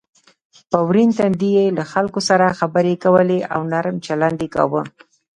[0.71, 4.81] په ورین تندي یې له خلکو سره خبرې کولې او نرم چلند یې کاوه.